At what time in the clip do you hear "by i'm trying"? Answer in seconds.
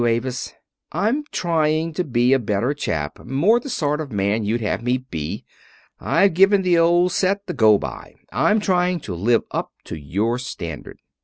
7.77-8.99